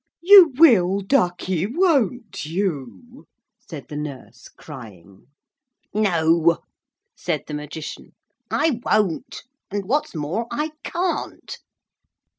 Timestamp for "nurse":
3.95-4.49